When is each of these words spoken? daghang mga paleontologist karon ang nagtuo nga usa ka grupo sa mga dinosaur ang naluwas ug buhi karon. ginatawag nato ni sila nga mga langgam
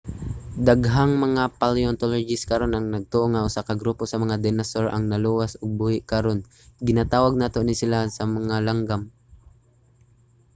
daghang 0.67 1.11
mga 1.25 1.43
paleontologist 1.61 2.43
karon 2.51 2.73
ang 2.73 2.87
nagtuo 2.93 3.25
nga 3.29 3.45
usa 3.49 3.65
ka 3.67 3.73
grupo 3.81 4.03
sa 4.07 4.21
mga 4.23 4.39
dinosaur 4.45 4.87
ang 4.89 5.03
naluwas 5.11 5.51
ug 5.61 5.71
buhi 5.79 5.97
karon. 6.11 6.39
ginatawag 6.87 7.33
nato 7.37 7.59
ni 7.63 7.73
sila 7.81 7.97
nga 8.15 8.23
mga 8.37 8.57
langgam 8.67 9.01